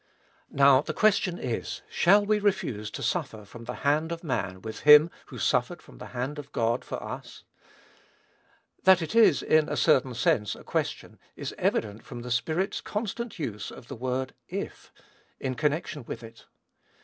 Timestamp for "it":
9.03-9.13, 16.23-16.47